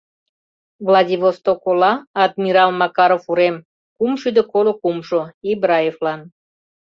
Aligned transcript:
Владивосток 0.87 1.63
ола, 1.71 1.93
адмирал 2.23 2.71
Макаров 2.79 3.23
урем, 3.31 3.55
кумшӱдӧ 3.97 4.41
коло 4.51 4.73
кумшо, 4.81 5.21
Ибраевлан. 5.51 6.21